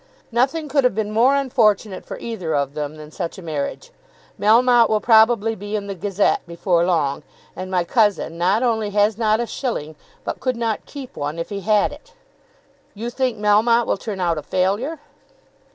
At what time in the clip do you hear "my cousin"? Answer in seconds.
7.69-8.35